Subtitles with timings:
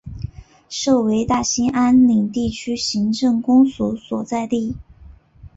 [0.67, 4.75] 设为大兴安岭地区行政公署所在地。